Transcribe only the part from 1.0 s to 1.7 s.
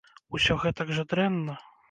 жа дрэнна?